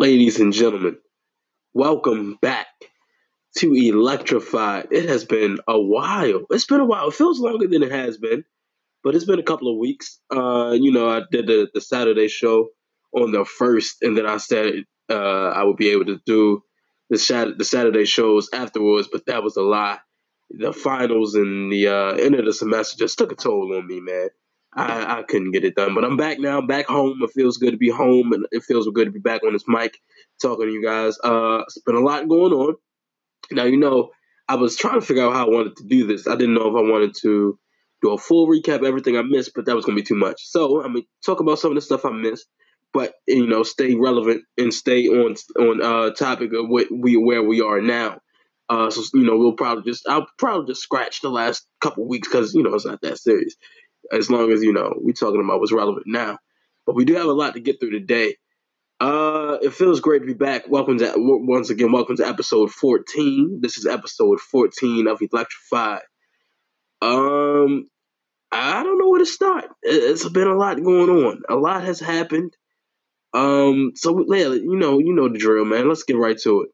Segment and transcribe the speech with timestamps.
[0.00, 0.96] ladies and gentlemen,
[1.74, 2.68] welcome back
[3.58, 4.88] to Electrified.
[4.90, 6.46] It has been a while.
[6.48, 7.08] It's been a while.
[7.08, 8.42] It feels longer than it has been,
[9.04, 10.18] but it's been a couple of weeks.
[10.34, 12.70] Uh, you know, I did the, the Saturday show
[13.12, 16.62] on the first, and then I said uh, I would be able to do
[17.10, 19.98] the, Sat- the Saturday shows afterwards, but that was a lie.
[20.48, 24.00] The finals and the uh, end of the semester just took a toll on me,
[24.00, 24.30] man.
[24.72, 25.94] I, I couldn't get it done.
[25.94, 26.58] But I'm back now.
[26.58, 27.18] I'm back home.
[27.22, 29.64] It feels good to be home, and it feels good to be back on this
[29.66, 29.98] mic
[30.40, 31.18] talking to you guys.
[31.22, 32.74] Uh, it's been a lot going on.
[33.50, 34.10] Now, you know,
[34.48, 36.26] I was trying to figure out how I wanted to do this.
[36.26, 37.58] I didn't know if I wanted to
[38.02, 40.46] do a full recap, everything I missed, but that was going to be too much.
[40.46, 42.46] So I'm going to talk about some of the stuff I missed,
[42.92, 47.42] but you know, stay relevant and stay on on uh, topic of what we where
[47.42, 48.20] we are now.
[48.68, 52.28] Uh, so you know, we'll probably just I'll probably just scratch the last couple weeks
[52.28, 53.56] because you know it's not that serious
[54.10, 56.38] as long as you know we're talking about what's relevant now.
[56.86, 58.36] But we do have a lot to get through today.
[58.98, 60.68] Uh, it feels great to be back.
[60.68, 61.92] Welcome to once again.
[61.92, 63.60] Welcome to episode fourteen.
[63.62, 66.02] This is episode fourteen of Electrified.
[67.00, 67.88] Um,
[68.52, 69.66] I don't know where to start.
[69.82, 71.42] It's been a lot going on.
[71.48, 72.54] A lot has happened.
[73.32, 75.88] Um, so yeah, you know, you know the drill, man.
[75.88, 76.70] Let's get right to it.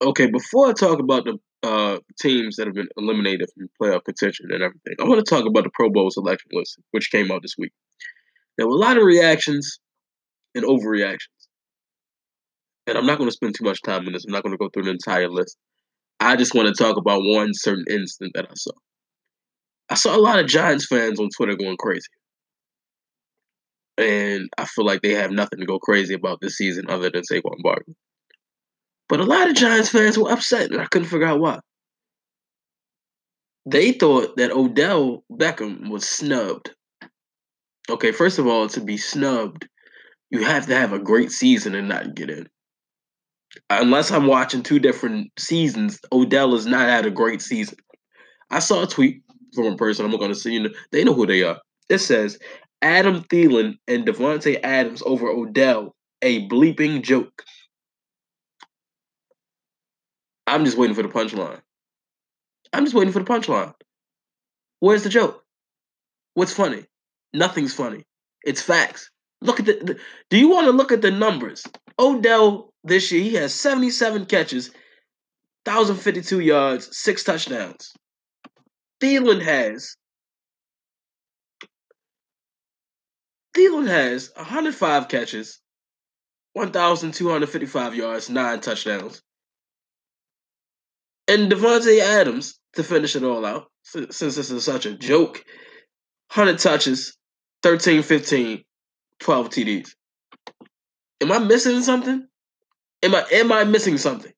[0.00, 4.46] Okay, before I talk about the uh, teams that have been eliminated from playoff contention
[4.50, 7.42] and everything, I want to talk about the Pro Bowl selection list, which came out
[7.42, 7.72] this week.
[8.56, 9.80] There were a lot of reactions
[10.54, 11.18] and overreactions.
[12.86, 14.24] And I'm not going to spend too much time on this.
[14.24, 15.56] I'm not going to go through the entire list.
[16.20, 18.72] I just want to talk about one certain instant that I saw.
[19.90, 22.06] I saw a lot of Giants fans on Twitter going crazy.
[23.96, 27.22] And I feel like they have nothing to go crazy about this season other than
[27.22, 27.94] Saquon Barkley.
[29.08, 31.60] But a lot of Giants fans were upset, and I couldn't figure out why.
[33.66, 36.74] They thought that Odell Beckham was snubbed.
[37.90, 39.68] Okay, first of all, to be snubbed,
[40.30, 42.48] you have to have a great season and not get in.
[43.70, 47.78] Unless I'm watching two different seasons, Odell has not had a great season.
[48.50, 49.22] I saw a tweet
[49.54, 50.52] from a person I'm not going to see.
[50.52, 51.58] You know, they know who they are.
[51.88, 52.38] It says
[52.82, 57.42] Adam Thielen and Davante Adams over Odell, a bleeping joke.
[60.48, 61.60] I'm just waiting for the punchline.
[62.72, 63.74] I'm just waiting for the punchline.
[64.80, 65.44] Where's the joke?
[66.34, 66.84] What's funny?
[67.32, 68.04] Nothing's funny.
[68.44, 69.10] It's facts.
[69.40, 69.98] Look at the, the
[70.30, 71.64] do you want to look at the numbers?
[71.98, 74.70] Odell this year, he has 77 catches,
[75.64, 77.92] 1,052 yards, six touchdowns.
[79.00, 79.96] Thielen has
[83.56, 85.60] Thielen has 105 catches,
[86.52, 89.22] 1,255 yards, nine touchdowns.
[91.28, 95.44] And Davante Adams, to finish it all out, since this is such a joke,
[96.34, 97.16] 100 touches,
[97.62, 98.64] 13, 15,
[99.20, 99.90] 12 TDs.
[101.20, 102.26] Am I missing something?
[103.02, 104.32] Am I am I missing something?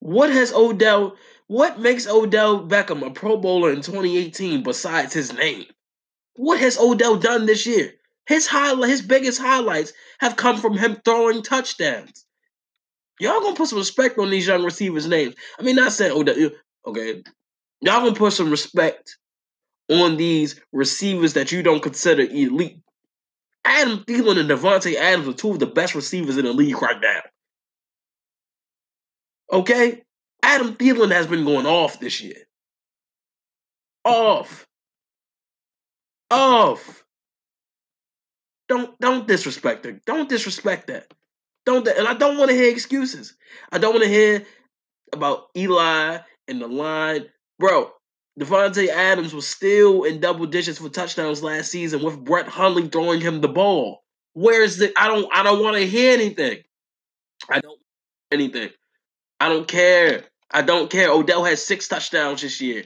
[0.00, 1.16] What has Odell
[1.48, 5.64] what makes Odell Beckham a Pro Bowler in 2018 besides his name?
[6.36, 7.94] What has Odell done this year?
[8.26, 12.26] His highlight his biggest highlights have come from him throwing touchdowns.
[13.20, 15.34] Y'all gonna put some respect on these young receivers' names.
[15.58, 16.50] I mean, not saying, oh,
[16.90, 17.22] okay.
[17.80, 19.16] Y'all gonna put some respect
[19.90, 22.80] on these receivers that you don't consider elite.
[23.64, 27.00] Adam Thielen and Davante Adams are two of the best receivers in the league right
[27.00, 27.20] now.
[29.52, 30.02] Okay?
[30.42, 32.36] Adam Thielen has been going off this year.
[34.04, 34.66] Off.
[36.30, 37.04] Off.
[38.68, 40.00] Don't don't disrespect her.
[40.06, 41.12] Don't disrespect that.
[41.68, 43.34] Don't and I don't want to hear excuses.
[43.70, 44.42] I don't want to hear
[45.12, 46.16] about Eli
[46.48, 47.26] and the line.
[47.58, 47.90] Bro,
[48.40, 53.20] Davante Adams was still in double digits for touchdowns last season with Brett Hundley throwing
[53.20, 54.02] him the ball.
[54.32, 56.56] Where is the I don't I don't want to hear anything.
[57.50, 57.78] I don't
[58.32, 58.70] anything.
[59.38, 60.24] I don't care.
[60.50, 61.10] I don't care.
[61.10, 62.84] Odell has six touchdowns this year.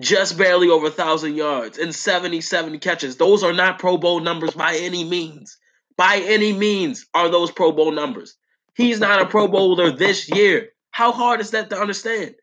[0.00, 3.18] Just barely over a thousand yards and 77 catches.
[3.18, 5.58] Those are not Pro Bowl numbers by any means
[5.96, 8.36] by any means are those Pro Bowl numbers.
[8.74, 10.70] He's not a Pro Bowler this year.
[10.90, 12.34] How hard is that to understand?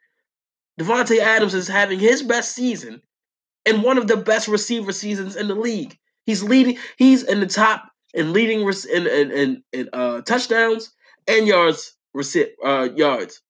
[0.79, 3.01] Davante Adams is having his best season
[3.65, 5.97] and one of the best receiver seasons in the league.
[6.25, 6.77] He's leading.
[6.97, 10.91] He's in the top in leading in in, in, in uh, touchdowns
[11.27, 11.95] and yards
[12.65, 13.41] uh, yards.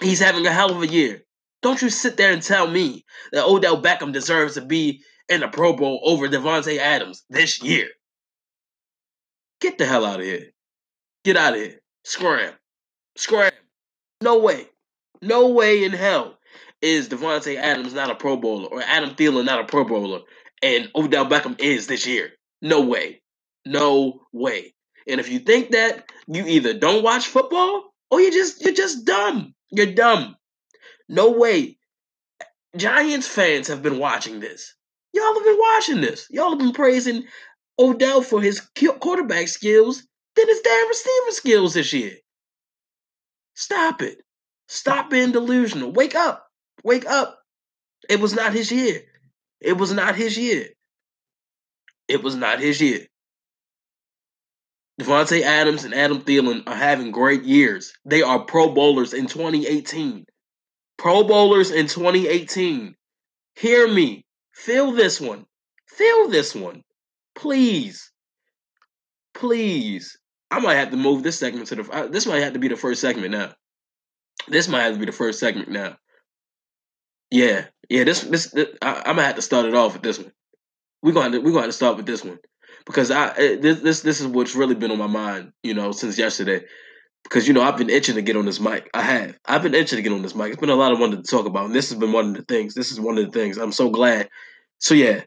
[0.00, 1.24] He's having a hell of a year.
[1.62, 5.48] Don't you sit there and tell me that Odell Beckham deserves to be in the
[5.48, 7.88] Pro Bowl over Davante Adams this year.
[9.60, 10.52] Get the hell out of here.
[11.24, 11.80] Get out of here.
[12.04, 12.54] Scram.
[13.16, 13.52] Scram.
[14.22, 14.66] No way.
[15.22, 16.38] No way in hell.
[16.82, 20.20] is Davante Adams not a Pro Bowler or Adam Thielen not a Pro Bowler
[20.62, 22.30] and Odell Beckham is this year.
[22.62, 23.22] No way.
[23.64, 24.74] No way.
[25.08, 29.04] And if you think that, you either don't watch football or you just you're just
[29.04, 29.54] dumb.
[29.70, 30.36] You're dumb.
[31.08, 31.78] No way.
[32.76, 34.74] Giants fans have been watching this.
[35.12, 36.26] Y'all have been watching this.
[36.30, 37.24] Y'all have been praising
[37.78, 38.60] Odell for his
[39.00, 40.02] quarterback skills
[40.34, 42.16] than his damn receiver skills this year.
[43.54, 44.18] Stop it.
[44.68, 45.92] Stop being delusional.
[45.92, 46.46] Wake up.
[46.84, 47.40] Wake up.
[48.08, 49.02] It was not his year.
[49.60, 50.68] It was not his year.
[52.08, 53.06] It was not his year.
[55.00, 57.92] Davante Adams and Adam Thielen are having great years.
[58.04, 60.24] They are Pro Bowlers in 2018.
[60.96, 62.94] Pro Bowlers in 2018.
[63.56, 64.24] Hear me.
[64.54, 65.44] Feel this one.
[65.86, 66.82] Feel this one.
[67.36, 68.10] Please.
[69.34, 70.18] Please.
[70.50, 71.90] I might have to move this segment to the.
[71.90, 73.52] Uh, this might have to be the first segment now.
[74.48, 75.96] This might have to be the first segment now.
[77.30, 78.04] Yeah, yeah.
[78.04, 80.32] This, this, this I, am gonna have to start it off with this one.
[81.02, 82.38] We're gonna, to, we're gonna to start with this one
[82.86, 85.92] because I eh, this, this, this is what's really been on my mind, you know,
[85.92, 86.64] since yesterday.
[87.24, 88.88] Because you know I've been itching to get on this mic.
[88.94, 89.36] I have.
[89.46, 90.52] I've been itching to get on this mic.
[90.52, 92.34] It's been a lot of wanted to talk about, and this has been one of
[92.34, 92.74] the things.
[92.74, 93.58] This is one of the things.
[93.58, 94.28] I'm so glad.
[94.78, 95.22] So yeah,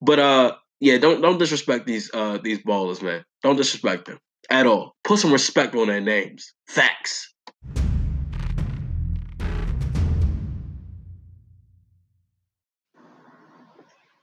[0.00, 0.52] but uh,
[0.82, 3.24] yeah, don't don't disrespect these uh these ballers, man.
[3.44, 4.18] Don't disrespect them
[4.50, 4.96] at all.
[5.04, 6.52] Put some respect on their names.
[6.66, 7.32] Facts.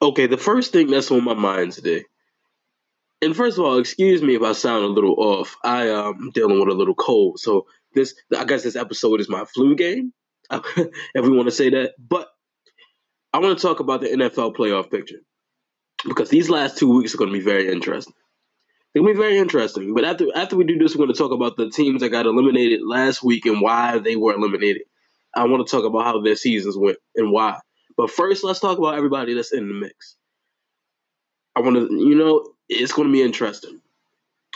[0.01, 2.03] Okay, the first thing that's on my mind today.
[3.21, 5.55] And first of all, excuse me if I sound a little off.
[5.63, 9.29] I am um, dealing with a little cold, so this I guess this episode is
[9.29, 10.11] my flu game,
[10.51, 11.93] if we want to say that.
[11.97, 12.27] But
[13.31, 15.21] I want to talk about the NFL playoff picture
[16.05, 18.13] because these last two weeks are going to be very interesting.
[18.93, 19.93] They're going to be very interesting.
[19.93, 22.25] But after after we do this, we're going to talk about the teams that got
[22.25, 24.83] eliminated last week and why they were eliminated.
[25.35, 27.59] I want to talk about how their seasons went and why.
[27.95, 30.15] But first, let's talk about everybody that's in the mix.
[31.55, 33.81] I want to, you know, it's going to be interesting.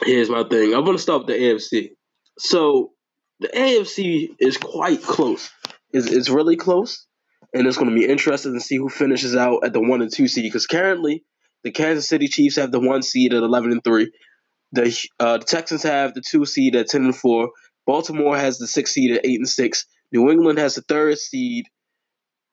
[0.04, 0.74] Here's my thing.
[0.74, 1.92] I want to start with the AFC.
[2.40, 2.94] So
[3.40, 5.52] the AFC is quite close.
[5.92, 7.06] It's, it's really close,
[7.54, 10.12] and it's going to be interesting to see who finishes out at the one and
[10.12, 10.46] two seed.
[10.46, 11.24] Because currently,
[11.64, 14.12] the Kansas City Chiefs have the one seed at eleven and three.
[14.74, 17.52] The, uh, the Texans have the two seed at ten and four.
[17.86, 19.86] Baltimore has the six seed at eight and six.
[20.12, 21.66] New England has the third seed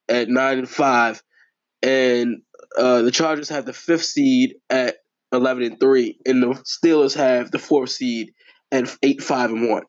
[0.08, 1.22] at nine and five,
[1.82, 2.42] and
[2.76, 4.96] uh, the Chargers have the fifth seed at
[5.32, 8.32] eleven and three, and the Steelers have the fourth seed
[8.72, 9.84] at eight five and one.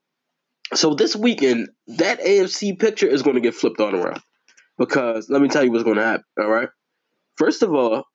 [0.74, 4.22] So this weekend, that AFC picture is going to get flipped on around
[4.78, 6.24] because let me tell you what's going to happen.
[6.40, 6.70] All right,
[7.36, 8.06] first of all,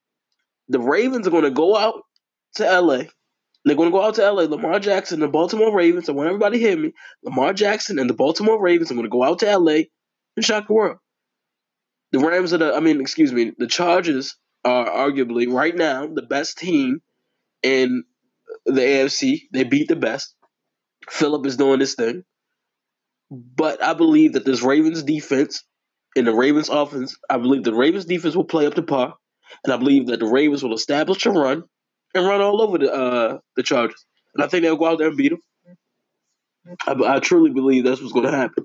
[0.69, 2.03] the Ravens are going to go out
[2.57, 3.05] to LA.
[3.65, 4.43] They're going to go out to LA.
[4.43, 6.09] Lamar Jackson, and the Baltimore Ravens.
[6.09, 6.93] I want everybody to hear me.
[7.25, 9.83] Lamar Jackson and the Baltimore Ravens are going to go out to LA
[10.37, 10.99] and shock the world.
[12.13, 16.23] The Rams are the, I mean, excuse me, the Chargers are arguably right now the
[16.23, 17.01] best team
[17.63, 18.05] in
[18.65, 19.43] the AFC.
[19.53, 20.35] They beat the best.
[21.11, 22.23] Philip is doing this thing.
[23.31, 25.65] But I believe that this Ravens defense
[26.15, 29.17] and the Ravens offense, I believe the Ravens defense will play up to par.
[29.65, 31.65] And I believe that the Ravens will establish a run
[32.15, 34.05] and run all over the uh, the Chargers.
[34.35, 35.41] And I think they'll go out there and beat them.
[36.87, 38.65] I, I truly believe that's what's going to happen.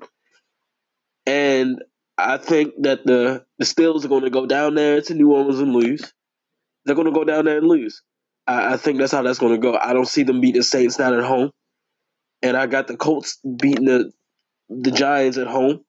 [1.25, 1.81] And
[2.17, 5.59] I think that the the Steelers are going to go down there to New Orleans
[5.59, 6.11] and lose.
[6.85, 8.01] They're going to go down there and lose.
[8.47, 9.77] I, I think that's how that's going to go.
[9.77, 11.51] I don't see them beat the Saints not at home,
[12.42, 14.11] and I got the Colts beating the
[14.69, 15.81] the Giants at home.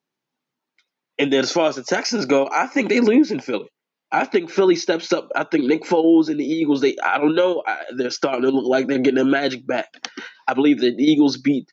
[1.19, 3.69] And then as far as the Texans go, I think they lose in Philly.
[4.13, 5.31] I think Philly steps up.
[5.35, 6.83] I think Nick Foles and the Eagles.
[6.83, 7.63] They I don't know.
[7.67, 9.89] I, they're starting to look like they're getting their magic back.
[10.47, 11.73] I believe the Eagles beat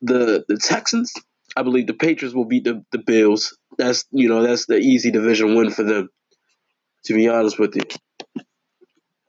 [0.00, 1.12] the the Texans.
[1.56, 3.56] I believe the Patriots will beat the, the Bills.
[3.78, 6.08] That's you know that's the easy division win for them.
[7.06, 7.82] To be honest with you,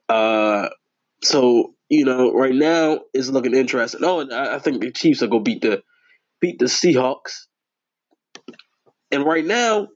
[0.08, 0.68] uh,
[1.22, 4.00] so you know right now it's looking interesting.
[4.04, 5.82] Oh, and I, I think the Chiefs are gonna beat the
[6.40, 7.46] beat the Seahawks.
[9.10, 9.88] And right now,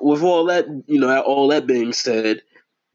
[0.00, 2.42] with all that you know, all that being said,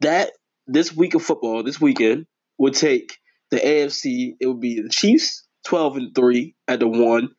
[0.00, 0.32] that
[0.66, 2.26] this week of football, this weekend,
[2.58, 3.18] would take
[3.50, 4.34] the AFC.
[4.40, 7.30] It would be the Chiefs twelve and three at the one,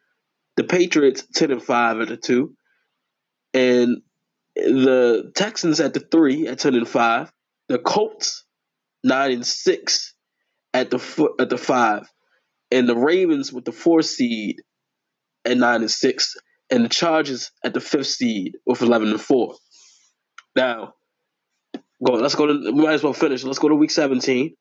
[0.57, 2.55] the Patriots ten and five at the two,
[3.53, 4.01] and
[4.55, 7.31] the Texans at the three at ten and five,
[7.69, 8.43] the Colts
[9.03, 10.13] nine and six
[10.73, 12.07] at the foot at the five,
[12.71, 14.61] and the Ravens with the four seed
[15.45, 16.35] at nine and six,
[16.71, 19.55] and the Chargers at the fifth seed with eleven and four.
[20.55, 20.95] Now,
[22.05, 22.13] go.
[22.13, 22.71] Let's go to.
[22.71, 23.43] We might as well finish.
[23.43, 24.55] Let's go to week seventeen.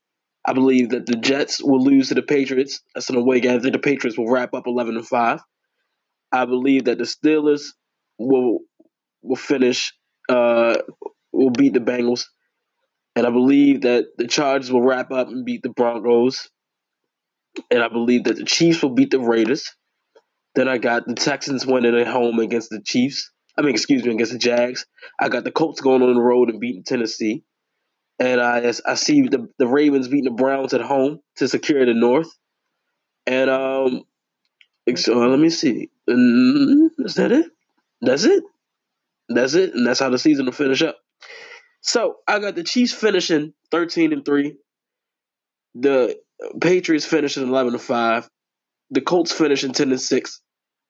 [0.45, 2.81] I believe that the Jets will lose to the Patriots.
[2.95, 3.57] That's an away game.
[3.57, 5.40] I think the Patriots will wrap up eleven and five.
[6.33, 7.62] I believe that the Steelers
[8.19, 8.61] will
[9.23, 9.93] will finish
[10.29, 10.76] uh,
[11.33, 12.25] will beat the Bengals,
[13.17, 16.49] and I believe that the Chargers will wrap up and beat the Broncos,
[17.71, 19.75] and I believe that the Chiefs will beat the Raiders.
[20.54, 23.30] Then I got the Texans winning at home against the Chiefs.
[23.57, 24.87] I mean, excuse me, against the Jags.
[25.19, 27.45] I got the Colts going on the road and beating Tennessee.
[28.19, 31.95] And I I see the, the Ravens beating the Browns at home to secure the
[31.95, 32.28] North.
[33.26, 34.04] And um,
[34.97, 35.90] so let me see.
[36.07, 37.47] Is that it?
[38.00, 38.45] That's it.
[39.28, 39.75] That's it.
[39.75, 40.99] And that's how the season will finish up.
[41.80, 44.57] So I got the Chiefs finishing 13 and 3.
[45.76, 46.19] The
[46.61, 48.30] Patriots finishing 11 and 5
[48.91, 50.41] the Colts finish in ten and six,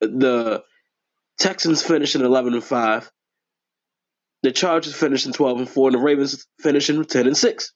[0.01, 0.63] the
[1.39, 3.11] Texans finish in eleven and five,
[4.43, 7.73] the Chargers finish in twelve and four, and the Ravens finish in ten and six.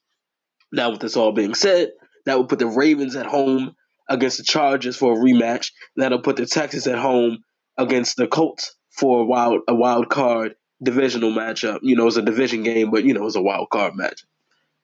[0.71, 1.91] Now, with this all being said,
[2.25, 3.75] that would put the Ravens at home
[4.09, 5.71] against the Chargers for a rematch.
[5.95, 7.39] That'll put the Texans at home
[7.77, 11.79] against the Colts for a wild a wild card divisional matchup.
[11.83, 14.23] You know, it's a division game, but you know, it's a wild card match.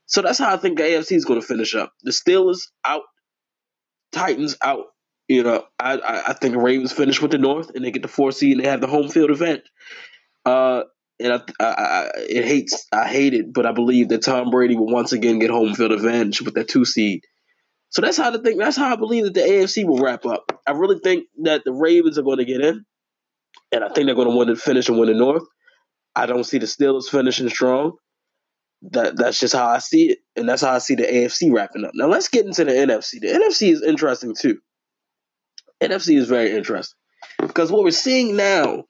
[0.06, 1.94] So that's how I think the AFC is going to finish up.
[2.04, 3.04] The Steelers out,
[4.12, 4.88] Titans out,
[5.32, 8.34] you know, I, I, think Ravens finish with the North and they get the four
[8.34, 9.64] seed and they have the home field advantage.
[10.46, 10.84] Uh,
[11.22, 14.76] and I, I, I, it hates I hate it, but I believe that Tom Brady
[14.76, 17.22] will once again get home field advantage with that two seed.
[17.92, 18.58] So that's how the thing.
[18.58, 20.62] That's how I believe that the AFC will wrap up.
[20.68, 22.86] I really think that the Ravens are going to get in,
[23.72, 25.44] and I think they're going to win the finish and win the North.
[26.14, 27.98] I don't see the Steelers finishing strong.
[28.92, 31.86] That that's just how I see it, and that's how I see the AFC wrapping
[31.86, 31.92] up.
[31.94, 33.22] Now let's get into the NFC.
[33.22, 34.60] The NFC is interesting too.
[35.82, 36.98] NFC is very interesting
[37.40, 38.86] because what we're seeing now.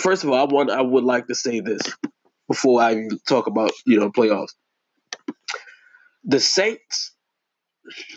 [0.00, 1.82] First of all, I want I would like to say this
[2.48, 4.54] before I talk about you know playoffs.
[6.24, 7.12] The Saints.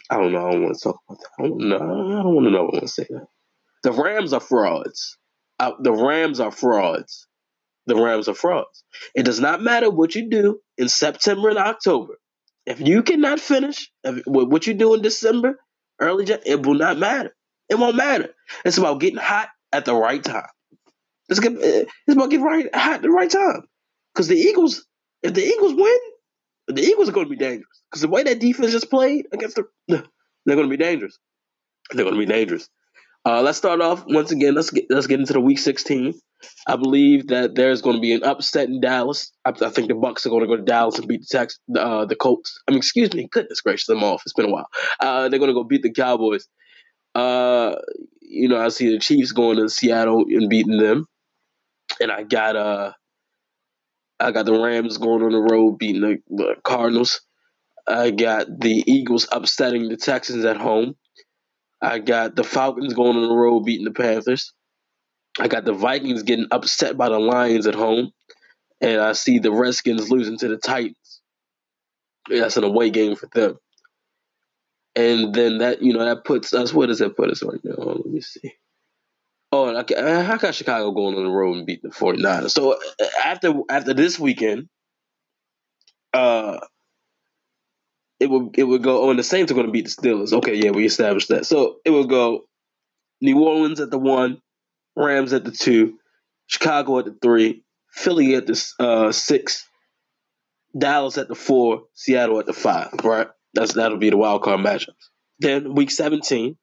[0.10, 0.48] I don't know.
[0.48, 1.30] I don't want to talk about that.
[1.40, 1.76] I don't know.
[1.76, 2.60] I don't want to know.
[2.60, 3.28] I want to say that.
[3.84, 5.18] The Rams are frauds.
[5.60, 7.28] Uh, the Rams are frauds.
[7.86, 8.84] The Rams are frauds.
[9.16, 12.16] It does not matter what you do in September and October.
[12.66, 15.60] If you cannot finish if, what you do in December,
[16.00, 17.34] early, it will not matter.
[17.70, 18.30] It won't matter.
[18.66, 20.48] It's about getting hot at the right time.
[21.30, 23.64] It's, about getting right hot at the right time.
[24.14, 24.86] Because the Eagles,
[25.22, 25.98] if the Eagles win,
[26.68, 27.82] the Eagles are going to be dangerous.
[27.90, 31.18] Because the way that defense just played against the, they're going to be dangerous.
[31.92, 32.70] They're going to be dangerous.
[33.26, 34.56] Uh, let's start off once again.
[34.56, 36.14] Let's get let's get into the week 16.
[36.68, 39.32] I believe that there's going to be an upset in Dallas.
[39.44, 41.60] I, I think the Bucs are going to go to Dallas and beat the Tex,
[41.78, 42.58] uh, the Colts.
[42.68, 44.22] I mean, excuse me, goodness gracious, them off.
[44.26, 44.68] It's been a while.
[45.00, 46.48] Uh, they're going to go beat the Cowboys.
[47.18, 47.76] Uh,
[48.22, 51.08] you know, I see the Chiefs going to Seattle and beating them,
[52.00, 52.92] and I got uh,
[54.20, 57.22] I got the Rams going on the road beating the, the Cardinals.
[57.88, 60.96] I got the Eagles upsetting the Texans at home.
[61.82, 64.54] I got the Falcons going on the road beating the Panthers.
[65.40, 68.12] I got the Vikings getting upset by the Lions at home.
[68.80, 71.22] And I see the Redskins losing to the Titans.
[72.30, 73.58] That's an away game for them
[74.98, 76.74] and then that you know that puts us.
[76.74, 77.76] What does that put us right now?
[77.78, 78.54] Let me see.
[79.52, 82.52] Oh, I, I got Chicago going on the road and beat the 49ers.
[82.52, 84.68] So uh, after after this weekend,
[86.14, 86.60] uh,
[88.20, 89.04] it would it would go.
[89.04, 90.34] Oh, and the Saints are going to beat the Steelers.
[90.34, 91.46] Okay, yeah, we established that.
[91.46, 92.46] So it would go
[93.22, 94.42] New Orleans at the one,
[94.96, 96.00] Rams at the two,
[96.48, 99.64] Chicago at the three, Philly at the uh, six,
[100.78, 102.90] Dallas at the four, Seattle at the five.
[103.04, 103.28] Right.
[103.54, 105.10] That's that'll be the wild card matchups.
[105.40, 106.58] Then week 17,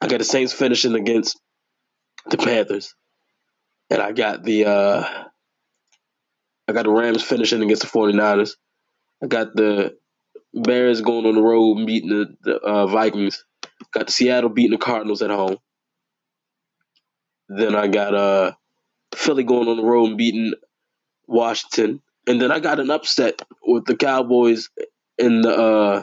[0.00, 1.40] I got the Saints finishing against
[2.26, 2.94] the Panthers.
[3.90, 5.24] And I got the uh
[6.68, 8.52] I got the Rams finishing against the 49ers.
[9.22, 9.96] I got the
[10.54, 13.44] Bears going on the road beating the, the uh, Vikings.
[13.92, 15.56] Got the Seattle beating the Cardinals at home.
[17.48, 18.52] Then I got uh
[19.14, 20.54] Philly going on the road and beating
[21.26, 22.00] Washington.
[22.26, 24.70] And then I got an upset with the Cowboys
[25.18, 26.02] and the uh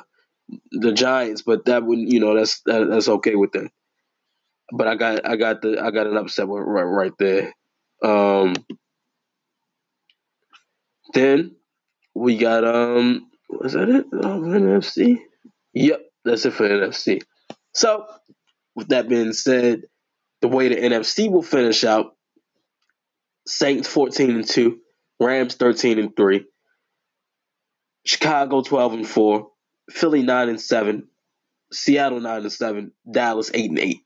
[0.71, 3.69] the Giants, but that would you know that's that, that's okay with them.
[4.71, 7.53] But I got I got the I got an upset right right there.
[8.03, 8.55] Um,
[11.13, 11.55] then
[12.13, 14.05] we got um was that it?
[14.13, 15.21] Oh, NFC.
[15.73, 17.21] Yep, that's it for NFC.
[17.73, 18.05] So
[18.75, 19.83] with that being said,
[20.41, 22.15] the way the NFC will finish out:
[23.47, 24.79] Saints fourteen and two,
[25.19, 26.45] Rams thirteen and three,
[28.05, 29.49] Chicago twelve and four,
[29.89, 31.07] Philly nine and seven,
[31.71, 34.01] Seattle nine and seven, Dallas eight and eight.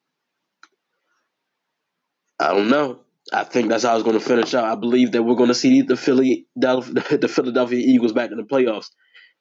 [2.40, 3.00] I don't know.
[3.32, 4.66] I think that's how it's going to finish out.
[4.66, 8.44] I believe that we're going to see the Philly, the Philadelphia Eagles back in the
[8.44, 8.90] playoffs,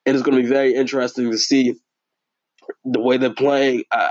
[0.07, 1.75] and it's going to be very interesting to see
[2.85, 3.85] the way they're playing.
[3.91, 4.11] Uh,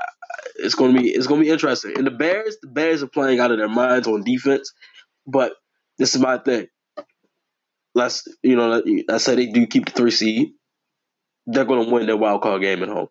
[0.58, 1.98] it's going to be it's going to be interesting.
[1.98, 4.74] And the Bears, the Bears are playing out of their minds on defense,
[5.26, 5.54] but
[5.98, 6.68] this is my thing.
[7.96, 10.50] let's you know, let's say they do keep the three seed,
[11.52, 13.08] they're going to win their wild card game at home.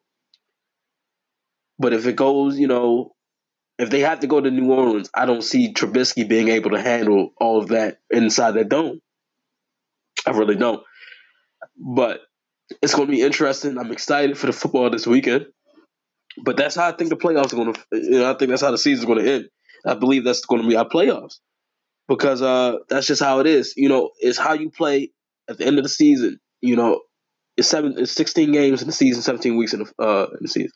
[1.79, 3.15] But if it goes, you know,
[3.79, 6.81] if they have to go to New Orleans, I don't see Trubisky being able to
[6.81, 9.01] handle all of that inside that dome.
[10.27, 10.83] I really don't.
[11.79, 12.21] But
[12.83, 13.79] it's going to be interesting.
[13.79, 15.47] I'm excited for the football this weekend.
[16.43, 17.81] But that's how I think the playoffs are going to.
[17.93, 19.49] You know, I think that's how the season's going to end.
[19.87, 21.39] I believe that's going to be our playoffs
[22.07, 23.75] because uh, that's just how it is.
[23.77, 25.11] You know, it's how you play
[25.49, 26.39] at the end of the season.
[26.61, 27.01] You know,
[27.61, 30.49] it's seven, it's sixteen games in the season, seventeen weeks in the uh, in the
[30.49, 30.73] season.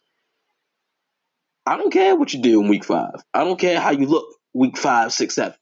[1.67, 3.23] I don't care what you do in week five.
[3.33, 5.57] I don't care how you look week five, six, seven.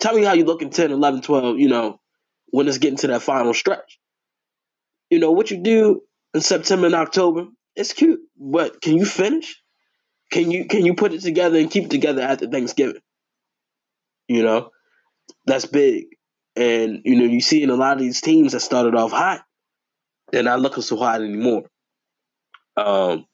[0.00, 2.00] Tell me how you look in 10, 11, 12, you know,
[2.48, 3.98] when it's getting to that final stretch.
[5.10, 6.02] You know, what you do
[6.34, 9.62] in September and October, it's cute, but can you finish?
[10.30, 13.00] Can you can you put it together and keep it together after Thanksgiving?
[14.26, 14.70] You know,
[15.46, 16.06] that's big.
[16.54, 19.42] And you know, you see in a lot of these teams that started off hot,
[20.32, 21.64] they're not looking so hot anymore.
[22.76, 23.26] Um,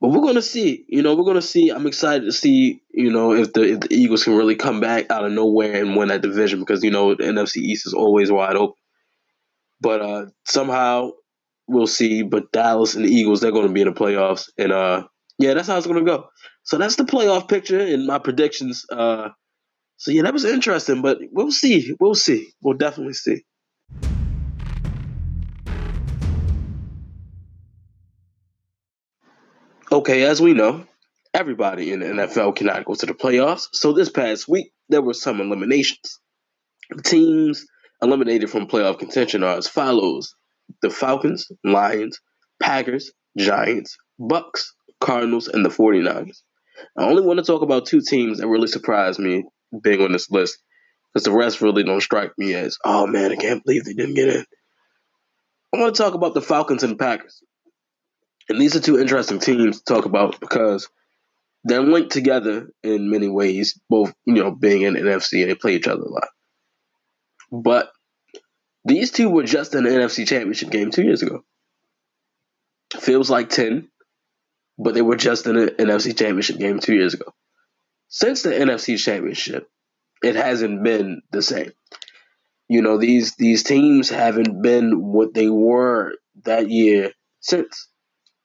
[0.00, 0.84] but we're gonna see.
[0.88, 1.70] You know, we're gonna see.
[1.70, 2.82] I'm excited to see.
[2.90, 5.96] You know, if the if the Eagles can really come back out of nowhere and
[5.96, 8.74] win that division because you know the NFC East is always wide open.
[9.80, 11.10] But uh, somehow
[11.66, 12.22] we'll see.
[12.22, 15.06] But Dallas and the Eagles, they're to be in the playoffs, and uh,
[15.38, 16.28] yeah, that's how it's to go.
[16.62, 18.84] So that's the playoff picture and my predictions.
[18.90, 19.30] Uh,
[19.96, 21.94] so yeah, that was interesting, but we'll see.
[21.98, 22.50] We'll see.
[22.62, 23.42] We'll definitely see.
[29.98, 30.86] Okay, as we know,
[31.34, 33.66] everybody in the NFL cannot go to the playoffs.
[33.72, 36.20] So this past week, there were some eliminations.
[36.90, 37.66] The teams
[38.00, 40.36] eliminated from playoff contention are as follows
[40.82, 42.20] the Falcons, Lions,
[42.62, 44.66] Packers, Giants, Bucs,
[45.00, 46.42] Cardinals, and the 49ers.
[46.96, 49.46] I only want to talk about two teams that really surprised me
[49.82, 50.62] being on this list
[51.12, 54.14] because the rest really don't strike me as, oh man, I can't believe they didn't
[54.14, 54.44] get in.
[55.74, 57.42] I want to talk about the Falcons and Packers.
[58.48, 60.88] And these are two interesting teams to talk about because
[61.64, 65.74] they're linked together in many ways, both, you know, being in NFC and they play
[65.74, 66.28] each other a lot.
[67.50, 67.90] But
[68.84, 71.44] these two were just in the NFC Championship game two years ago.
[72.98, 73.88] Feels like 10,
[74.78, 77.34] but they were just in an NFC Championship game two years ago.
[78.08, 79.68] Since the NFC Championship,
[80.22, 81.72] it hasn't been the same.
[82.68, 87.88] You know, these these teams haven't been what they were that year since.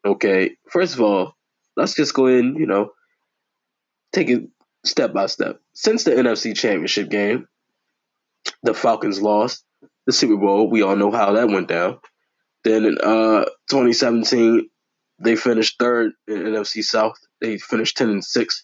[0.06, 1.36] Okay, first of all,
[1.78, 2.92] let's just go in, you know,
[4.12, 4.44] take it
[4.86, 5.60] step by step.
[5.74, 7.48] Since the NFC Championship game,
[8.64, 9.64] the Falcons lost
[10.06, 10.70] the Super Bowl.
[10.70, 12.00] We all know how that went down.
[12.64, 14.70] Then in uh, 2017,
[15.20, 17.16] they finished third in NFC South.
[17.40, 18.64] They finished 10 and 6.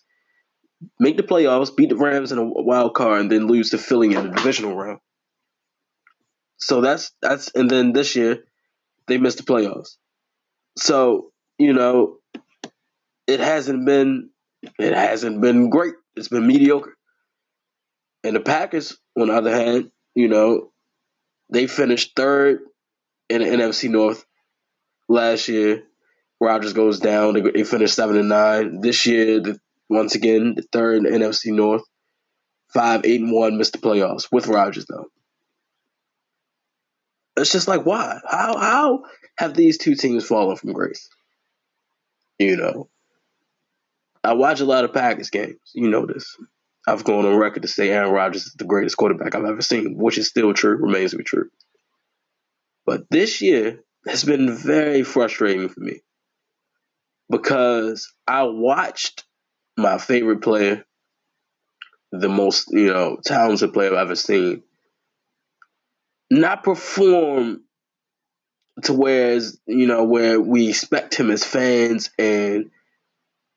[1.00, 4.14] Make the playoffs, beat the Rams in a wild card, and then lose to Philly
[4.14, 5.00] in the divisional round.
[6.58, 8.44] So that's that's and then this year
[9.08, 9.96] they missed the playoffs.
[10.78, 12.18] So, you know,
[13.28, 14.30] it hasn't been
[14.78, 15.94] it hasn't been great.
[16.16, 16.96] It's been mediocre.
[18.24, 20.72] And the Packers, on the other hand, you know,
[21.52, 22.60] they finished third
[23.30, 24.26] in the NFC North
[25.08, 25.84] last year.
[26.42, 27.34] Rodgers goes down.
[27.34, 28.82] They, they finished seven and nine.
[28.82, 31.84] This year, the, once again, the third in the NFC North.
[32.74, 35.08] Five, eight, and one, missed the playoffs with Rodgers though.
[37.36, 38.20] It's just like why?
[38.30, 39.04] How how
[39.40, 41.08] have these two teams fallen from grace?
[42.38, 42.90] You know.
[44.22, 45.60] I watch a lot of Packers games.
[45.74, 46.36] You know this.
[46.86, 49.96] I've gone on record to say Aaron Rodgers is the greatest quarterback I've ever seen,
[49.98, 51.50] which is still true, remains to be true.
[52.86, 56.02] But this year has been very frustrating for me
[57.30, 59.24] because I watched
[59.78, 60.86] my favorite player,
[62.12, 64.64] the most, you know, talented player I've ever seen,
[66.30, 67.64] not perform
[68.84, 72.72] to whereas, you know, where we expect him as fans and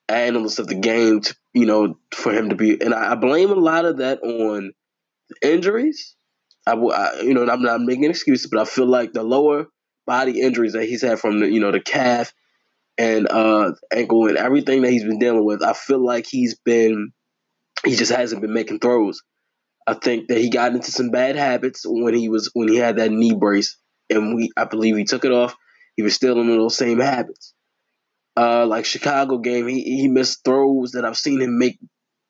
[0.08, 2.80] analysts of the game to, you know, for him to be.
[2.80, 4.72] And I, I blame a lot of that on
[5.40, 6.14] injuries.
[6.66, 9.66] I, I, you know, I'm not making excuses, but I feel like the lower
[10.06, 12.32] body injuries that he's had from the, you know, the calf
[12.98, 17.12] and uh ankle and everything that he's been dealing with, I feel like he's been,
[17.84, 19.22] he just hasn't been making throws.
[19.86, 22.96] I think that he got into some bad habits when he was when he had
[22.96, 23.76] that knee brace,
[24.16, 25.54] and we, I believe he took it off.
[25.96, 27.54] He was still in those same habits
[28.36, 31.78] uh, like Chicago game, he he missed throws that I've seen him make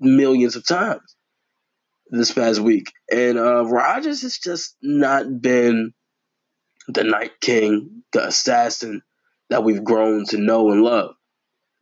[0.01, 1.17] millions of times
[2.11, 2.93] this past week.
[3.11, 5.93] And uh, Rodgers has just not been
[6.89, 9.03] the Night King, the assassin
[9.51, 11.15] that we've grown to know and love.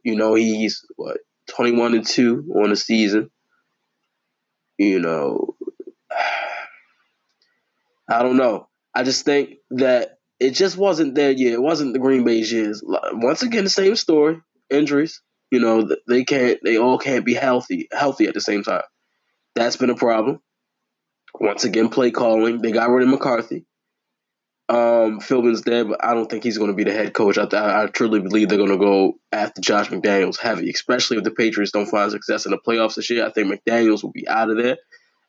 [0.05, 3.31] You know, he's what twenty one and two on the season.
[4.77, 5.57] You know,
[8.09, 8.69] I don't know.
[8.95, 11.53] I just think that it just wasn't there year.
[11.53, 12.83] It wasn't the Green Bay's years.
[12.85, 15.23] Once again, the same story: injuries.
[15.51, 16.59] You know, they can't.
[16.65, 18.83] They all can't be healthy, healthy at the same time.
[19.55, 20.41] That's been a problem.
[21.39, 22.61] Once again, play calling.
[22.61, 23.67] They got rid of McCarthy.
[24.69, 27.39] Um, Philbin's there, but I don't think he's going to be the head coach.
[27.39, 31.25] I, I, I truly believe they're going to go after Josh McDaniels heavy, especially if
[31.25, 33.27] the Patriots don't find success in the playoffs this year.
[33.27, 34.77] I think McDaniels will be out of there,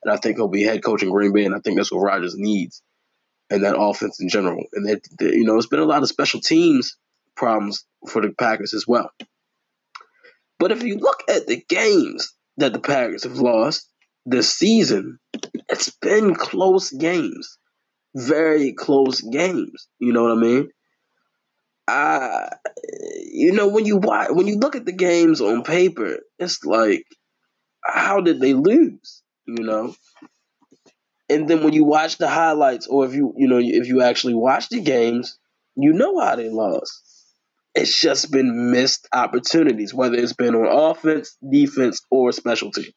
[0.04, 2.02] and I think he'll be head coach in Green Bay, and I think that's what
[2.02, 2.82] Rodgers needs
[3.52, 4.64] and that offense in general.
[4.72, 6.96] And that you know, it's been a lot of special teams
[7.36, 9.10] problems for the Packers as well.
[10.58, 13.88] But if you look at the games that the Packers have lost
[14.26, 15.18] this season,
[15.68, 17.58] it's been close games
[18.14, 19.88] very close games.
[19.98, 20.68] You know what I mean?
[21.88, 22.48] I,
[23.32, 27.04] you know, when you watch, when you look at the games on paper, it's like,
[27.84, 29.22] how did they lose?
[29.46, 29.94] You know,
[31.32, 34.34] and then when you watch the highlights, or if you, you know, if you actually
[34.34, 35.38] watch the games,
[35.76, 37.02] you know how they lost.
[37.74, 42.94] It's just been missed opportunities, whether it's been on offense, defense, or specialty.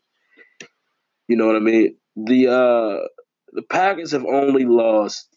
[1.28, 1.96] You know what I mean?
[2.16, 3.08] The uh
[3.54, 5.28] the Packers have only lost.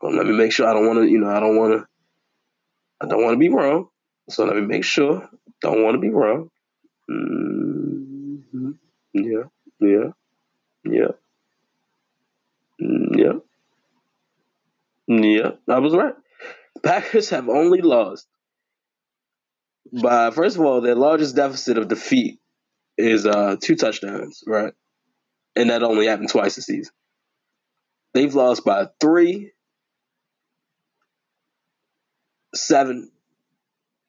[0.00, 1.08] Well, let me make sure I don't want to.
[1.08, 1.86] You know, I don't want to.
[3.00, 3.88] I don't want to be wrong.
[4.28, 5.28] So let me make sure.
[5.60, 6.50] Don't want to be wrong.
[7.08, 8.72] Mm-hmm.
[9.14, 9.44] Yeah,
[9.80, 10.10] yeah,
[10.84, 11.12] yeah,
[13.16, 13.32] yeah,
[15.08, 15.50] yeah.
[15.68, 16.14] I was right.
[16.82, 18.26] Packers have only lost
[20.02, 22.40] by first of all their largest deficit of defeat
[22.96, 24.72] is uh two touchdowns, right?
[25.56, 26.92] And that only happened twice this season.
[28.14, 29.52] They've lost by three,
[32.54, 33.10] seven,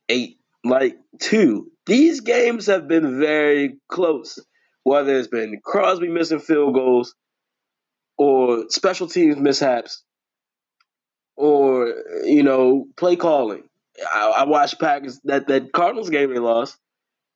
[0.09, 1.71] eight, like two.
[1.85, 4.39] These games have been very close,
[4.83, 7.15] whether it's been Crosby missing field goals
[8.17, 10.03] or special teams mishaps
[11.35, 11.93] or,
[12.25, 13.63] you know, play calling.
[14.11, 16.77] I, I watched Packers that, that Cardinals game they lost.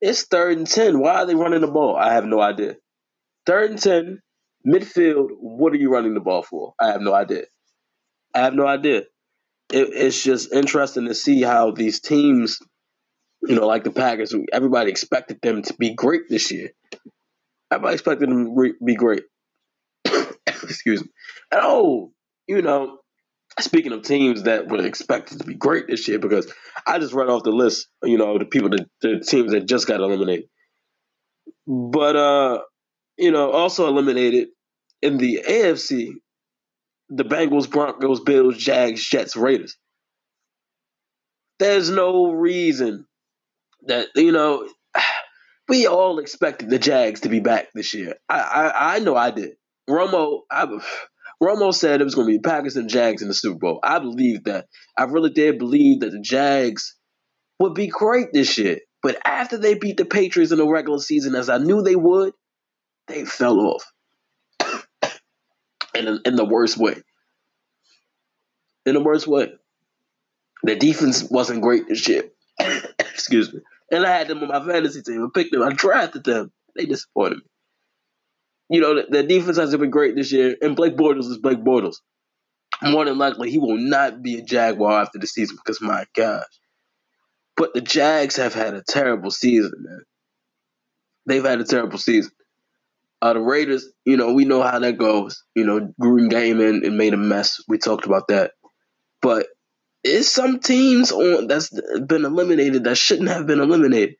[0.00, 0.98] It's third and 10.
[1.00, 1.96] Why are they running the ball?
[1.96, 2.76] I have no idea.
[3.46, 4.22] Third and 10,
[4.66, 6.74] Midfield, what are you running the ball for?
[6.80, 7.44] I have no idea.
[8.34, 8.98] I have no idea.
[9.72, 12.60] It, it's just interesting to see how these teams,
[13.42, 16.70] you know, like the Packers, everybody expected them to be great this year.
[17.70, 19.24] Everybody expected them to be great.
[20.62, 21.08] Excuse me.
[21.50, 22.12] And oh,
[22.46, 22.98] you know,
[23.60, 26.52] speaking of teams that were expected to be great this year, because
[26.86, 29.86] I just read off the list, you know, the people, that, the teams that just
[29.86, 30.48] got eliminated.
[31.66, 32.58] But uh
[33.18, 34.48] you know, also eliminated
[35.02, 36.12] in the AFC,
[37.08, 39.76] the Bengals, Broncos, Bills, Jags, Jets, Raiders.
[41.58, 43.06] There's no reason
[43.86, 44.68] that, you know,
[45.68, 48.14] we all expected the Jags to be back this year.
[48.28, 49.56] I I, I know I did.
[49.88, 50.66] Romo, I,
[51.42, 53.80] Romo said it was going to be Packers and Jags in the Super Bowl.
[53.82, 54.66] I believe that.
[54.96, 56.96] I really did believe that the Jags
[57.58, 58.80] would be great this year.
[59.02, 62.32] But after they beat the Patriots in the regular season, as I knew they would,
[63.06, 63.84] they fell off.
[65.94, 66.96] in, in the worst way.
[68.84, 69.52] In the worst way.
[70.64, 72.24] The defense wasn't great this year.
[72.98, 73.60] Excuse me.
[73.90, 75.24] And I had them on my fantasy team.
[75.24, 75.62] I picked them.
[75.62, 76.50] I drafted them.
[76.74, 77.44] They disappointed me.
[78.68, 81.58] You know, the, the defense hasn't been great this year, and Blake Bortles is Blake
[81.58, 81.96] Bortles.
[82.82, 86.44] More than likely, he will not be a Jaguar after the season because, my gosh.
[87.56, 90.02] But the Jags have had a terrible season, man.
[91.26, 92.32] They've had a terrible season.
[93.20, 95.42] Uh, the Raiders, you know, we know how that goes.
[95.56, 97.60] You know, Green game and made a mess.
[97.66, 98.52] We talked about that.
[99.20, 99.48] But
[100.04, 104.16] it's some teams on that's been eliminated that shouldn't have been eliminated.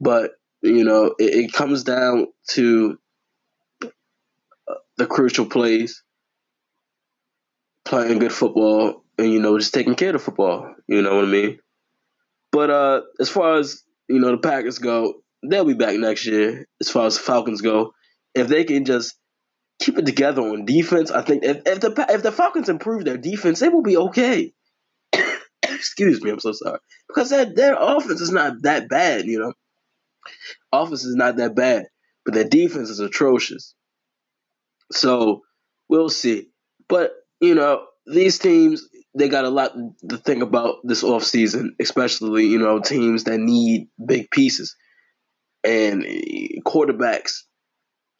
[0.00, 2.98] But you know, it, it comes down to
[4.98, 6.02] the crucial plays,
[7.84, 10.74] playing good football, and you know, just taking care of football.
[10.86, 11.58] You know what I mean?
[12.52, 16.66] But uh, as far as you know, the Packers go, they'll be back next year.
[16.80, 17.92] As far as the Falcons go,
[18.34, 19.14] if they can just
[19.78, 23.18] keep it together on defense, I think if, if the if the Falcons improve their
[23.18, 24.52] defense, they will be okay.
[25.62, 26.78] Excuse me, I'm so sorry
[27.08, 29.52] because their their offense is not that bad, you know.
[30.72, 31.86] Offense is not that bad,
[32.24, 33.75] but their defense is atrocious.
[34.92, 35.42] So
[35.88, 36.48] we'll see.
[36.88, 39.72] But you know, these teams they got a lot
[40.10, 44.76] to think about this offseason, especially, you know, teams that need big pieces.
[45.64, 46.04] And
[46.64, 47.40] quarterbacks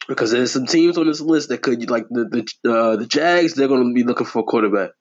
[0.07, 2.25] because there's some teams on this list that could like the
[2.63, 3.53] the uh, the Jags.
[3.53, 4.91] They're going to be looking for a quarterback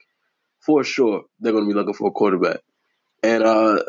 [0.61, 1.23] for sure.
[1.41, 2.61] They're going to be looking for a quarterback.
[3.23, 3.83] And uh,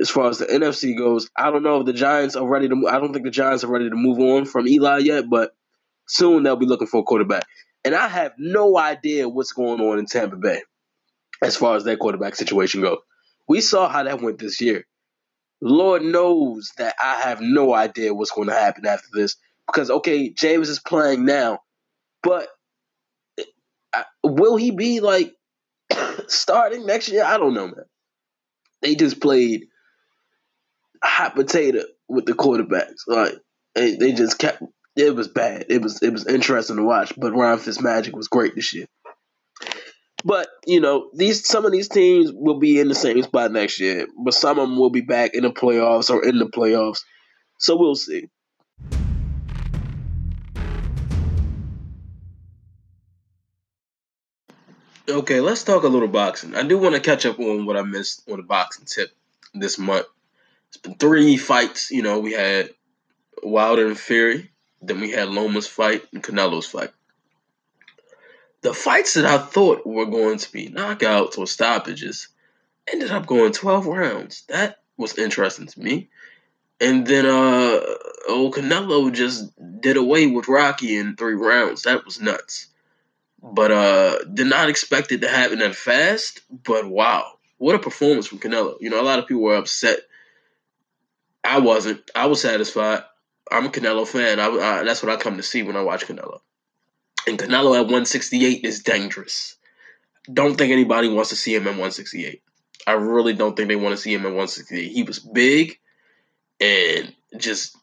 [0.00, 2.88] as far as the NFC goes, I don't know if the Giants are ready to.
[2.88, 5.52] I don't think the Giants are ready to move on from Eli yet, but
[6.10, 7.44] soon they'll be looking for a quarterback.
[7.84, 10.62] And I have no idea what's going on in Tampa Bay
[11.42, 12.98] as far as that quarterback situation goes.
[13.48, 14.84] We saw how that went this year.
[15.62, 20.30] Lord knows that I have no idea what's going to happen after this because okay,
[20.30, 21.60] James is playing now,
[22.22, 22.48] but
[24.22, 25.34] will he be like
[26.28, 27.24] starting next year?
[27.24, 27.84] I don't know, man.
[28.82, 29.66] They just played
[31.02, 33.02] hot potato with the quarterbacks.
[33.06, 33.34] Like
[33.74, 34.62] they, they just kept.
[35.00, 35.64] It was bad.
[35.70, 38.86] It was it was interesting to watch, but Ryan Fitzmagic was great this year.
[40.24, 43.80] But you know, these some of these teams will be in the same spot next
[43.80, 47.02] year, but some of them will be back in the playoffs or in the playoffs.
[47.56, 48.28] So we'll see.
[55.08, 56.54] Okay, let's talk a little boxing.
[56.54, 59.10] I do want to catch up on what I missed on the boxing tip
[59.54, 60.06] this month.
[60.68, 61.90] It's been three fights.
[61.90, 62.70] You know, we had
[63.42, 64.49] Wilder and Fury,
[64.82, 66.90] then we had Loma's fight and Canelo's fight
[68.62, 72.28] the fights that I thought were going to be knockouts or stoppages
[72.90, 74.44] ended up going 12 rounds.
[74.48, 76.08] That was interesting to me.
[76.80, 77.80] And then uh
[78.28, 81.82] old Canelo just did away with Rocky in three rounds.
[81.82, 82.68] That was nuts.
[83.42, 86.40] But uh did not expect it to happen that fast.
[86.50, 88.76] But wow, what a performance from Canelo.
[88.80, 90.00] You know, a lot of people were upset.
[91.44, 92.10] I wasn't.
[92.14, 93.02] I was satisfied.
[93.50, 94.38] I'm a Canelo fan.
[94.38, 96.40] I, I, that's what I come to see when I watch Canelo.
[97.26, 99.56] And Canelo at 168 is dangerous.
[100.32, 102.42] Don't think anybody wants to see him at 168.
[102.86, 104.92] I really don't think they want to see him at 168.
[104.92, 105.78] He was big
[106.60, 107.76] and just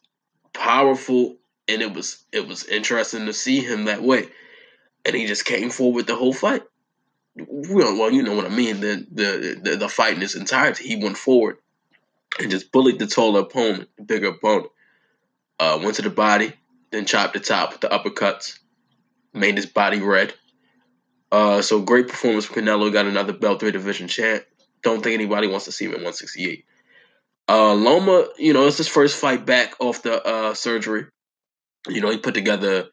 [0.52, 1.36] powerful,
[1.68, 4.28] and it was it was interesting to see him that way.
[5.04, 6.62] And he just came forward the whole fight.
[7.36, 8.80] Well, you know what I mean.
[8.80, 11.58] The the the, the fight in its entirety, he went forward
[12.38, 14.70] and just bullied the taller opponent, bigger opponent.
[15.60, 16.52] Uh, went to the body,
[16.92, 18.58] then chopped the top with the uppercuts
[19.34, 20.34] made his body red.
[21.30, 22.92] Uh, so great performance from Canelo.
[22.92, 24.44] Got another belt three division champ.
[24.82, 26.64] Don't think anybody wants to see him at 168.
[27.48, 31.06] Uh, Loma, you know, it's his first fight back off the uh, surgery.
[31.88, 32.88] You know, he put together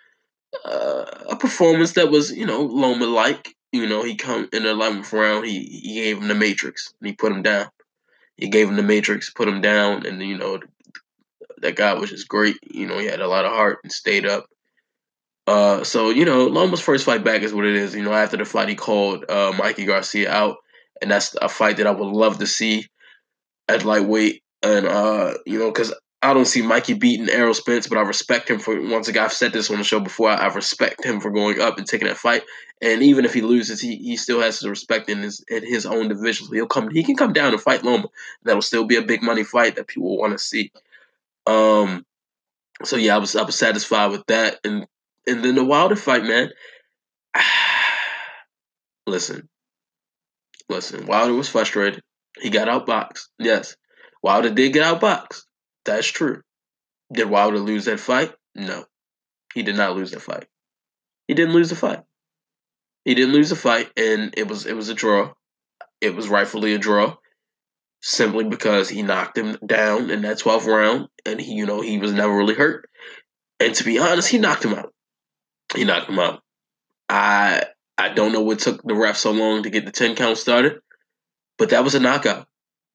[0.63, 3.55] uh, a performance that was, you know, Loma like.
[3.71, 5.45] You know, he come in the eleventh round.
[5.45, 7.67] He he gave him the Matrix and he put him down.
[8.37, 10.59] He gave him the Matrix, put him down, and you know,
[11.61, 12.57] that guy was just great.
[12.63, 14.45] You know, he had a lot of heart and stayed up.
[15.47, 17.95] Uh, so you know, Loma's first fight back is what it is.
[17.95, 20.57] You know, after the fight, he called uh, Mikey Garcia out,
[21.01, 22.87] and that's a fight that I would love to see
[23.67, 24.41] at lightweight.
[24.63, 28.49] And uh, you know, because I don't see Mikey beating Errol Spence, but I respect
[28.49, 29.25] him for once again.
[29.25, 30.29] I've said this on the show before.
[30.29, 32.43] I, I respect him for going up and taking that fight.
[32.81, 35.85] And even if he loses, he, he still has his respect in his in his
[35.85, 36.47] own division.
[36.47, 36.89] So he'll come.
[36.89, 38.07] He can come down and fight Loma.
[38.43, 40.71] That'll still be a big money fight that people want to see.
[41.47, 42.03] Um.
[42.83, 44.85] So yeah, I was I was satisfied with that, and
[45.27, 46.49] and then the Wilder fight, man.
[49.07, 49.49] listen,
[50.69, 51.05] listen.
[51.05, 52.01] Wilder was frustrated.
[52.39, 53.27] He got outboxed.
[53.39, 53.75] Yes,
[54.21, 55.43] Wilder did get outboxed.
[55.85, 56.41] That's true.
[57.13, 58.33] Did Wilder lose that fight?
[58.55, 58.85] No,
[59.53, 60.45] he did not lose that fight.
[61.27, 62.03] He didn't lose the fight.
[63.05, 65.33] He didn't lose the fight, and it was it was a draw.
[66.01, 67.15] It was rightfully a draw,
[68.05, 71.97] simply because he knocked him down in that 12th round, and he, you know, he
[71.97, 72.87] was never really hurt.
[73.59, 74.93] And to be honest, he knocked him out.
[75.75, 76.41] He knocked him out.
[77.09, 77.63] I
[77.97, 80.79] I don't know what took the ref so long to get the 10 count started,
[81.57, 82.47] but that was a knockout.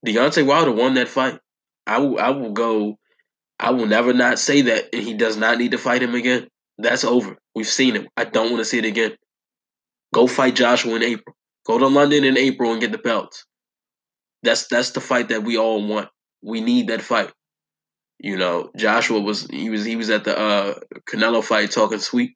[0.06, 1.40] Deontay Wilder won that fight.
[1.86, 2.96] I will I will go
[3.58, 6.46] I will never not say that and he does not need to fight him again.
[6.78, 7.36] That's over.
[7.54, 8.08] We've seen him.
[8.16, 9.16] I don't want to see it again.
[10.14, 11.34] Go fight Joshua in April.
[11.66, 13.44] Go to London in April and get the belts.
[14.42, 16.08] That's that's the fight that we all want.
[16.42, 17.32] We need that fight.
[18.18, 20.74] You know, Joshua was he was he was at the uh
[21.08, 22.32] Canelo fight talking sweet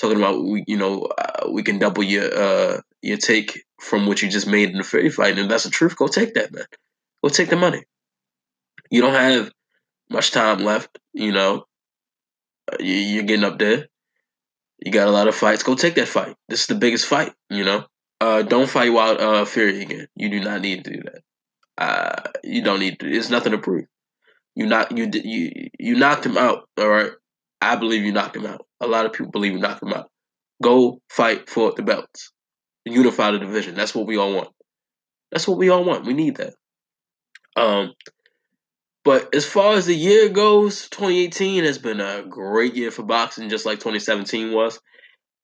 [0.00, 4.22] talking about we, you know, uh, we can double your uh, your take from what
[4.22, 5.96] you just made in the Fury fight, and that's the truth.
[5.96, 6.64] Go take that, man.
[7.22, 7.84] Go take the money.
[8.90, 9.50] You don't have
[10.08, 10.98] much time left.
[11.12, 11.64] You know,
[12.72, 13.86] uh, you, are getting up there.
[14.84, 15.62] You got a lot of fights.
[15.62, 16.34] Go take that fight.
[16.48, 17.32] This is the biggest fight.
[17.50, 17.84] You know,
[18.20, 20.06] uh, don't fight Wild uh, Fury again.
[20.16, 21.22] You do not need to do that.
[21.80, 23.10] Uh, you don't need to.
[23.10, 23.86] It's nothing to prove.
[24.54, 26.68] You not you you you knocked him out.
[26.78, 27.12] All right.
[27.62, 28.66] I believe you knocked him out.
[28.80, 30.10] A lot of people believe you knocked him out.
[30.62, 32.32] Go fight for the belts.
[32.84, 33.74] Unify the division.
[33.74, 34.48] That's what we all want.
[35.32, 36.06] That's what we all want.
[36.06, 36.54] We need that.
[37.56, 37.94] Um,
[39.04, 43.48] but as far as the year goes, 2018 has been a great year for boxing,
[43.48, 44.80] just like 2017 was.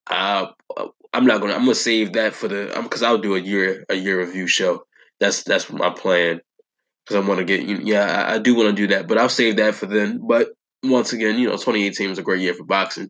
[0.07, 0.49] Uh,
[1.13, 1.55] I'm not gonna.
[1.55, 4.85] I'm gonna save that for the because I'll do a year a year review show.
[5.21, 6.41] That's that's my plan
[7.05, 7.63] because I want to get.
[7.85, 10.21] Yeah, I, I do want to do that, but I'll save that for then.
[10.27, 10.49] But
[10.83, 13.09] once again, you know, 2018 was a great year for boxing.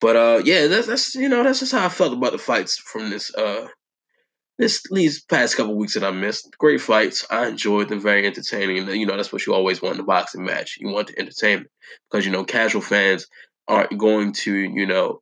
[0.00, 2.78] But uh, yeah, that's that's you know that's just how I felt about the fights
[2.78, 3.68] from this uh
[4.58, 6.56] this these past couple weeks that I missed.
[6.58, 7.26] Great fights.
[7.30, 8.00] I enjoyed them.
[8.00, 8.78] Very entertaining.
[8.78, 10.78] And you know that's what you always want in a boxing match.
[10.78, 11.70] You want the entertainment
[12.10, 13.26] because you know casual fans
[13.68, 15.20] aren't going to you know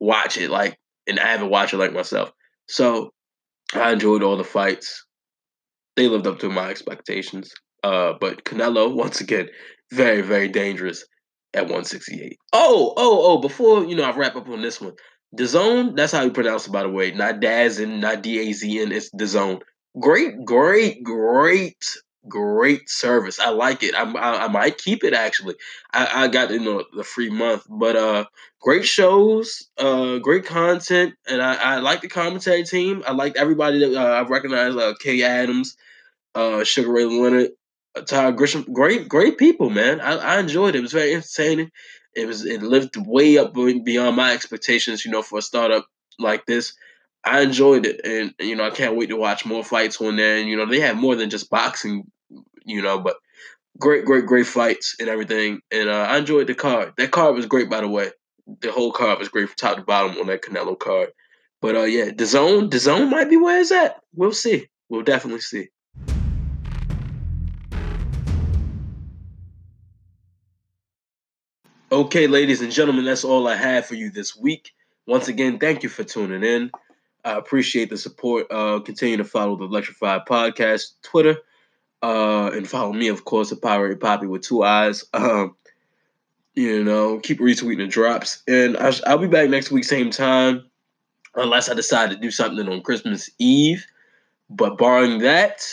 [0.00, 2.32] watch it like an avid watcher like myself.
[2.68, 3.12] So
[3.74, 5.04] I enjoyed all the fights.
[5.96, 7.52] They lived up to my expectations.
[7.82, 9.48] Uh, but Canelo once again,
[9.92, 11.04] very very dangerous
[11.54, 12.38] at 168.
[12.52, 13.38] Oh, oh, oh!
[13.40, 14.94] Before you know, I wrap up on this one.
[15.36, 17.10] DAZN, that's how you pronounce it, by the way.
[17.10, 18.92] Not Daz and not D A Z N.
[18.92, 19.60] It's DAZN.
[19.98, 21.82] Great, great, great,
[22.28, 23.38] great service.
[23.38, 23.94] I like it.
[23.94, 25.54] I, I, I might keep it actually.
[25.92, 28.24] I, I got you know the free month, but uh,
[28.60, 33.02] great shows, uh, great content, and I, I like the commentary team.
[33.06, 34.74] I like everybody that uh, I recognize.
[34.76, 35.76] Uh, Kay Adams,
[36.34, 37.50] uh, Sugar Ray Leonard,
[37.96, 38.70] uh, Todd Grisham.
[38.72, 40.00] Great, great people, man.
[40.00, 40.78] I, I enjoyed it.
[40.78, 41.70] It was very entertaining.
[42.14, 45.04] It was it lived way up beyond my expectations.
[45.04, 45.86] You know, for a startup
[46.18, 46.74] like this,
[47.26, 50.38] I enjoyed it, and you know, I can't wait to watch more fights on there.
[50.38, 52.04] And you know, they have more than just boxing,
[52.66, 53.16] you know, but
[53.78, 55.60] great, great, great fights and everything.
[55.70, 56.92] And uh, I enjoyed the card.
[56.98, 58.10] That card was great, by the way.
[58.60, 61.10] The whole card was great from top to bottom on that Canelo card.
[61.60, 64.00] But uh, yeah, DAZN, the zone might be where it's at.
[64.14, 64.68] We'll see.
[64.88, 65.68] We'll definitely see.
[71.90, 74.72] Okay, ladies and gentlemen, that's all I have for you this week.
[75.06, 76.70] Once again, thank you for tuning in.
[77.24, 78.46] I appreciate the support.
[78.50, 81.38] Uh, continue to follow the Electrified Podcast Twitter,
[82.06, 85.04] uh, and follow me, of course, at Pirate Poppy with two eyes.
[85.12, 85.56] Um,
[86.54, 90.64] you know, keep retweeting the drops, and I, I'll be back next week, same time,
[91.34, 93.84] unless I decide to do something on Christmas Eve.
[94.48, 95.66] But barring that,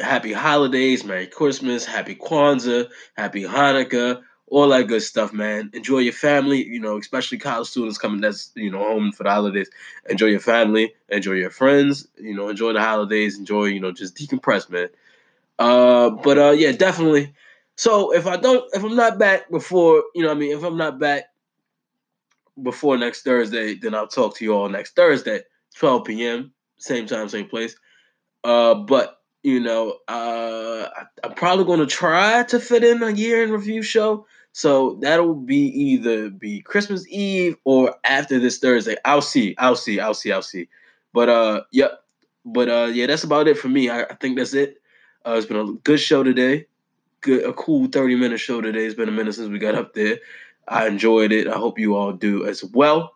[0.00, 5.70] happy holidays, Merry Christmas, Happy Kwanzaa, Happy Hanukkah all that good stuff, man.
[5.74, 9.30] Enjoy your family, you know, especially college students coming that's you know home for the
[9.30, 9.70] holidays.
[10.08, 14.16] Enjoy your family, enjoy your friends, you know, enjoy the holidays, enjoy, you know, just
[14.16, 14.88] decompress, man.
[15.58, 17.34] Uh, but uh, yeah, definitely.
[17.76, 20.76] So if I don't, if I'm not back before, you know, I mean, if I'm
[20.76, 21.24] not back
[22.62, 25.42] before next Thursday, then I'll talk to you all next Thursday,
[25.76, 26.52] 12 p.m.
[26.78, 27.76] Same time, same place.
[28.44, 30.88] Uh, but you know, uh,
[31.22, 34.26] I'm probably going to try to fit in a year in review show.
[34.52, 38.96] So that'll be either be Christmas Eve or after this Thursday.
[39.04, 39.54] I'll see.
[39.58, 40.00] I'll see.
[40.00, 40.32] I'll see.
[40.32, 40.68] I'll see.
[41.12, 42.02] But uh, yep.
[42.44, 43.88] But uh, yeah, that's about it for me.
[43.88, 44.78] I, I think that's it.
[45.28, 46.66] Uh, it's been a good show today.
[47.20, 48.86] Good, a cool 30 minute show today.
[48.86, 50.20] It's been a minute since we got up there.
[50.66, 51.46] I enjoyed it.
[51.46, 53.14] I hope you all do as well.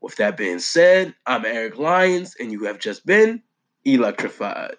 [0.00, 3.40] With that being said, I'm Eric Lyons, and you have just been
[3.84, 4.74] electrified.